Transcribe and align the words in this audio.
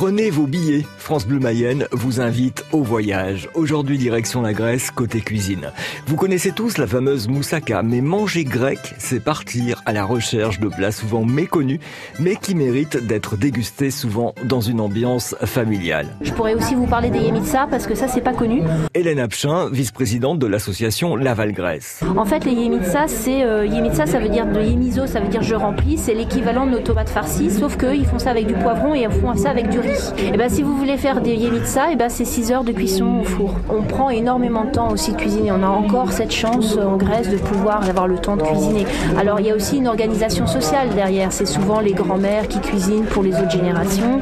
Prenez 0.00 0.30
vos 0.30 0.46
billets. 0.46 0.86
France 0.96 1.26
Bleu 1.26 1.40
Mayenne 1.40 1.88
vous 1.90 2.20
invite 2.20 2.64
au 2.70 2.84
voyage. 2.84 3.48
Aujourd'hui, 3.54 3.98
direction 3.98 4.42
la 4.42 4.52
Grèce, 4.52 4.92
côté 4.92 5.20
cuisine. 5.20 5.72
Vous 6.06 6.14
connaissez 6.14 6.52
tous 6.52 6.78
la 6.78 6.86
fameuse 6.86 7.26
moussaka, 7.26 7.82
mais 7.82 8.00
manger 8.00 8.44
grec, 8.44 8.78
c'est 8.98 9.18
partir 9.18 9.82
à 9.86 9.92
la 9.92 10.04
recherche 10.04 10.60
de 10.60 10.68
plats 10.68 10.92
souvent 10.92 11.24
méconnus, 11.24 11.80
mais 12.20 12.36
qui 12.36 12.54
méritent 12.54 12.96
d'être 12.96 13.36
dégustés 13.36 13.90
souvent 13.90 14.36
dans 14.44 14.60
une 14.60 14.80
ambiance 14.80 15.34
familiale. 15.44 16.06
Je 16.20 16.30
pourrais 16.30 16.54
aussi 16.54 16.76
vous 16.76 16.86
parler 16.86 17.10
des 17.10 17.18
yemitsa 17.18 17.66
parce 17.68 17.88
que 17.88 17.96
ça, 17.96 18.06
c'est 18.06 18.20
pas 18.20 18.34
connu. 18.34 18.62
Hélène 18.94 19.18
Apchin, 19.18 19.68
vice-présidente 19.68 20.38
de 20.38 20.46
l'association 20.46 21.16
Laval 21.16 21.50
Grèce. 21.50 22.02
En 22.16 22.24
fait, 22.24 22.44
les 22.44 22.52
yemitsa, 22.52 23.08
c'est 23.08 23.42
euh, 23.42 23.66
yemitsa, 23.66 24.06
ça 24.06 24.20
veut 24.20 24.28
dire 24.28 24.46
de 24.46 24.60
yemizo, 24.60 25.08
ça 25.08 25.18
veut 25.18 25.28
dire 25.28 25.42
je 25.42 25.56
remplis. 25.56 25.98
C'est 25.98 26.14
l'équivalent 26.14 26.66
de 26.66 26.70
nos 26.70 26.80
tomates 26.82 27.10
farcies, 27.10 27.50
sauf 27.50 27.76
qu'ils 27.76 28.06
font 28.06 28.20
ça 28.20 28.30
avec 28.30 28.46
du 28.46 28.54
poivron 28.54 28.94
et 28.94 29.00
ils 29.00 29.10
font 29.10 29.34
ça 29.34 29.50
avec 29.50 29.68
du 29.68 29.80
riz. 29.80 29.87
Et 30.18 30.36
ben, 30.36 30.48
si 30.48 30.62
vous 30.62 30.76
voulez 30.76 30.96
faire 30.96 31.20
des 31.20 31.34
yemitsa, 31.34 31.92
et 31.92 31.96
ben, 31.96 32.08
c'est 32.08 32.24
6 32.24 32.52
heures 32.52 32.64
de 32.64 32.72
cuisson 32.72 33.20
au 33.20 33.24
four. 33.24 33.54
On 33.68 33.82
prend 33.82 34.10
énormément 34.10 34.64
de 34.64 34.70
temps 34.70 34.90
aussi 34.90 35.12
de 35.12 35.16
cuisiner. 35.16 35.52
On 35.52 35.62
a 35.62 35.68
encore 35.68 36.12
cette 36.12 36.32
chance 36.32 36.76
en 36.76 36.96
Grèce 36.96 37.28
de 37.30 37.36
pouvoir 37.36 37.88
avoir 37.88 38.06
le 38.06 38.18
temps 38.18 38.36
de 38.36 38.42
cuisiner. 38.42 38.86
Alors, 39.18 39.40
il 39.40 39.46
y 39.46 39.50
a 39.50 39.54
aussi 39.54 39.78
une 39.78 39.88
organisation 39.88 40.46
sociale 40.46 40.90
derrière. 40.94 41.32
C'est 41.32 41.46
souvent 41.46 41.80
les 41.80 41.92
grands-mères 41.92 42.48
qui 42.48 42.60
cuisinent 42.60 43.04
pour 43.04 43.22
les 43.22 43.34
autres 43.34 43.50
générations. 43.50 44.20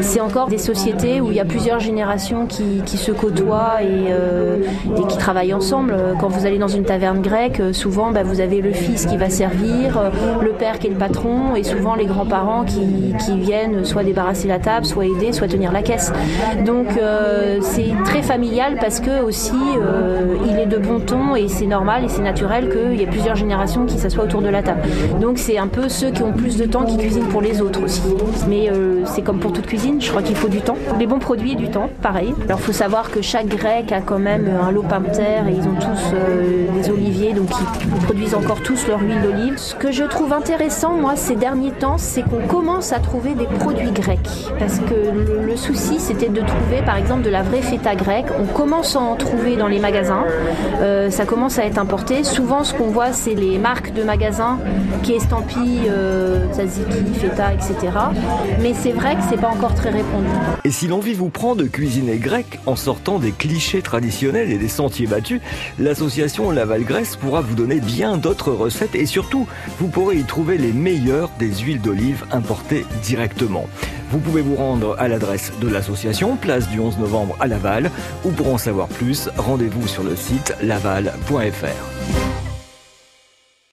C'est 0.00 0.20
encore 0.20 0.48
des 0.48 0.58
sociétés 0.58 1.20
où 1.20 1.30
il 1.30 1.36
y 1.36 1.40
a 1.40 1.44
plusieurs 1.44 1.80
générations 1.80 2.46
qui, 2.46 2.82
qui 2.84 2.96
se 2.96 3.12
côtoient 3.12 3.82
et, 3.82 4.10
euh, 4.10 4.58
qui 5.08 5.18
travaillent 5.18 5.54
ensemble. 5.54 5.96
Quand 6.20 6.28
vous 6.28 6.46
allez 6.46 6.58
dans 6.58 6.68
une 6.68 6.84
taverne 6.84 7.20
grecque, 7.20 7.62
souvent 7.72 8.10
ben, 8.10 8.22
vous 8.22 8.40
avez 8.40 8.60
le 8.60 8.72
fils 8.72 9.06
qui 9.06 9.16
va 9.16 9.30
servir, 9.30 10.00
le 10.40 10.52
père 10.52 10.78
qui 10.78 10.86
est 10.86 10.90
le 10.90 10.96
patron 10.96 11.54
et 11.54 11.62
souvent 11.62 11.94
les 11.94 12.06
grands-parents 12.06 12.64
qui, 12.64 13.14
qui 13.24 13.38
viennent 13.38 13.84
soit 13.84 14.04
débarrasser 14.04 14.48
la 14.48 14.58
table, 14.58 14.86
soit 14.86 14.95
aider, 15.02 15.32
soit 15.32 15.48
tenir 15.48 15.72
la 15.72 15.82
caisse. 15.82 16.12
Donc 16.64 16.86
euh, 16.96 17.58
c'est 17.60 17.92
très 18.04 18.22
familial 18.22 18.76
parce 18.80 19.00
que 19.00 19.22
aussi 19.22 19.52
euh, 19.52 20.36
il 20.48 20.58
est 20.58 20.66
de 20.66 20.78
bon 20.78 21.00
ton 21.00 21.36
et 21.36 21.48
c'est 21.48 21.66
normal 21.66 22.04
et 22.04 22.08
c'est 22.08 22.22
naturel 22.22 22.68
qu'il 22.68 22.98
y 22.98 23.02
ait 23.02 23.06
plusieurs 23.06 23.36
générations 23.36 23.86
qui 23.86 23.98
s'assoient 23.98 24.24
autour 24.24 24.42
de 24.42 24.48
la 24.48 24.62
table. 24.62 24.80
Donc 25.20 25.38
c'est 25.38 25.58
un 25.58 25.68
peu 25.68 25.88
ceux 25.88 26.10
qui 26.10 26.22
ont 26.22 26.32
plus 26.32 26.56
de 26.56 26.66
temps 26.66 26.84
qui 26.84 26.96
cuisinent 26.96 27.28
pour 27.28 27.40
les 27.40 27.60
autres 27.60 27.82
aussi. 27.82 28.02
Mais 28.48 28.70
euh, 28.70 29.04
c'est 29.04 29.22
comme 29.22 29.38
pour 29.38 29.52
toute 29.52 29.66
cuisine, 29.66 30.00
je 30.00 30.10
crois 30.10 30.22
qu'il 30.22 30.36
faut 30.36 30.48
du 30.48 30.60
temps. 30.60 30.76
Les 30.98 31.06
bons 31.06 31.18
produits 31.18 31.52
et 31.52 31.56
du 31.56 31.68
temps, 31.68 31.88
pareil. 32.02 32.34
Alors 32.44 32.60
faut 32.60 32.72
savoir 32.72 33.10
que 33.10 33.22
chaque 33.22 33.48
grec 33.48 33.92
a 33.92 34.00
quand 34.00 34.18
même 34.18 34.50
un 34.62 34.70
lopin 34.70 35.00
de 35.00 35.10
terre 35.10 35.48
et 35.48 35.52
ils 35.52 35.68
ont 35.68 35.74
tous 35.74 36.14
ils 37.48 38.04
produisent 38.04 38.34
encore 38.34 38.60
tous 38.62 38.86
leur 38.86 39.00
huile 39.00 39.20
d'olive. 39.22 39.58
Ce 39.58 39.74
que 39.74 39.92
je 39.92 40.04
trouve 40.04 40.32
intéressant, 40.32 40.94
moi, 40.94 41.16
ces 41.16 41.36
derniers 41.36 41.72
temps, 41.72 41.98
c'est 41.98 42.22
qu'on 42.22 42.46
commence 42.46 42.92
à 42.92 42.98
trouver 42.98 43.34
des 43.34 43.46
produits 43.46 43.90
grecs. 43.90 44.48
Parce 44.58 44.78
que 44.78 45.44
le, 45.44 45.56
souci, 45.56 45.98
c'était 45.98 46.28
de 46.28 46.40
trouver, 46.40 46.82
par 46.84 46.96
exemple, 46.96 47.22
de 47.22 47.30
la 47.30 47.42
vraie 47.42 47.62
feta 47.62 47.94
grecque. 47.94 48.26
On 48.38 48.44
commence 48.44 48.94
à 48.94 49.00
en 49.00 49.16
trouver 49.16 49.56
dans 49.56 49.68
les 49.68 49.78
magasins. 49.78 50.24
Euh, 50.80 51.10
ça 51.10 51.24
commence 51.24 51.58
à 51.58 51.64
être 51.64 51.78
importé. 51.78 52.24
Souvent, 52.24 52.62
ce 52.62 52.74
qu'on 52.74 52.88
voit, 52.88 53.12
c'est 53.12 53.34
les 53.34 53.58
marques 53.58 53.94
de 53.94 54.02
magasins 54.02 54.58
qui 55.02 55.12
estampillent 55.12 55.88
euh, 55.88 56.46
tzatziki, 56.52 57.14
feta, 57.14 57.54
etc. 57.54 57.74
Mais 58.60 58.74
c'est 58.74 58.92
vrai 58.92 59.14
que 59.16 59.22
c'est 59.30 59.40
pas 59.40 59.48
encore 59.48 59.74
très 59.74 59.90
répandu. 59.90 60.26
Et 60.64 60.70
si 60.70 60.88
l'envie 60.88 61.14
vous 61.14 61.30
prend 61.30 61.54
de 61.54 61.64
cuisiner 61.64 62.18
grec 62.18 62.60
en 62.66 62.76
sortant 62.76 63.18
des 63.18 63.32
clichés 63.32 63.82
traditionnels 63.82 64.50
et 64.50 64.58
des 64.58 64.68
sentiers 64.68 65.06
battus, 65.06 65.40
l'association 65.78 66.50
Laval 66.50 66.84
Grèce 66.84 67.16
vous 67.40 67.54
donner 67.54 67.80
bien 67.80 68.16
d'autres 68.16 68.52
recettes 68.52 68.94
et 68.94 69.06
surtout, 69.06 69.46
vous 69.78 69.88
pourrez 69.88 70.16
y 70.16 70.24
trouver 70.24 70.58
les 70.58 70.72
meilleures 70.72 71.30
des 71.38 71.54
huiles 71.54 71.80
d'olive 71.80 72.24
importées 72.32 72.86
directement. 73.02 73.68
Vous 74.10 74.18
pouvez 74.18 74.42
vous 74.42 74.56
rendre 74.56 74.96
à 74.98 75.08
l'adresse 75.08 75.52
de 75.60 75.68
l'association, 75.68 76.36
place 76.36 76.68
du 76.68 76.80
11 76.80 76.98
novembre 76.98 77.36
à 77.40 77.46
Laval, 77.46 77.90
ou 78.24 78.30
pour 78.30 78.52
en 78.52 78.58
savoir 78.58 78.88
plus, 78.88 79.28
rendez-vous 79.36 79.86
sur 79.86 80.04
le 80.04 80.14
site 80.14 80.54
laval.fr. 80.62 82.45